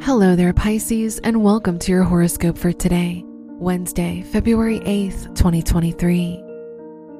[0.00, 6.42] Hello there, Pisces, and welcome to your horoscope for today, Wednesday, February 8th, 2023.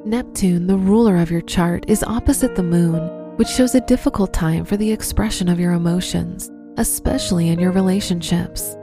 [0.04, 4.64] Neptune, the ruler of your chart, is opposite the moon, which shows a difficult time
[4.64, 8.76] for the expression of your emotions, especially in your relationships.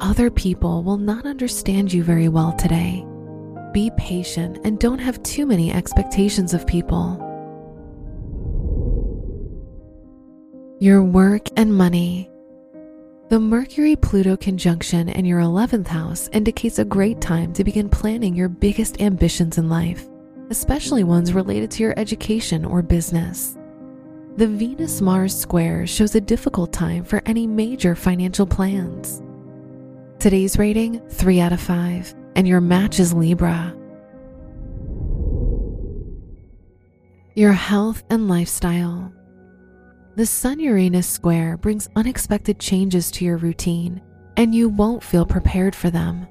[0.00, 3.04] Other people will not understand you very well today.
[3.72, 7.20] Be patient and don't have too many expectations of people.
[10.78, 12.30] Your work and money.
[13.28, 18.36] The Mercury Pluto conjunction in your 11th house indicates a great time to begin planning
[18.36, 20.06] your biggest ambitions in life,
[20.50, 23.58] especially ones related to your education or business.
[24.36, 29.20] The Venus Mars square shows a difficult time for any major financial plans.
[30.20, 33.76] Today's rating 3 out of 5, and your match is Libra.
[37.34, 39.12] Your health and lifestyle.
[40.16, 44.00] The Sun Uranus square brings unexpected changes to your routine,
[44.38, 46.26] and you won't feel prepared for them.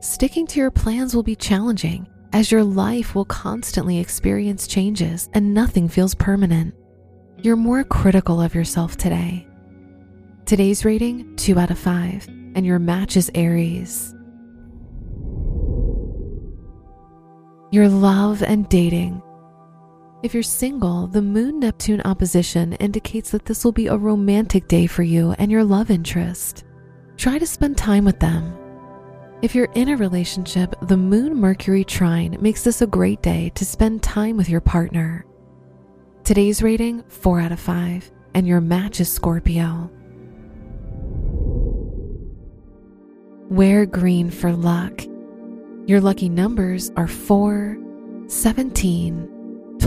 [0.00, 5.52] Sticking to your plans will be challenging, as your life will constantly experience changes and
[5.52, 6.74] nothing feels permanent.
[7.36, 9.46] You're more critical of yourself today.
[10.46, 14.14] Today's rating 2 out of 5, and your match is Aries.
[17.72, 19.20] Your love and dating.
[20.20, 24.88] If you're single, the Moon Neptune opposition indicates that this will be a romantic day
[24.88, 26.64] for you and your love interest.
[27.16, 28.52] Try to spend time with them.
[29.42, 33.64] If you're in a relationship, the Moon Mercury trine makes this a great day to
[33.64, 35.24] spend time with your partner.
[36.24, 39.88] Today's rating 4 out of 5, and your match is Scorpio.
[43.50, 45.00] Wear green for luck.
[45.86, 47.78] Your lucky numbers are 4,
[48.26, 49.37] 17,